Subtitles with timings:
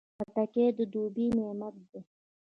[0.15, 1.99] خټکی د دوبی نعمت دی.